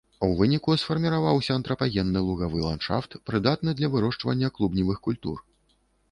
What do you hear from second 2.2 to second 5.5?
лугавы ландшафт, прыдатны для вырошчвання клубневых культур.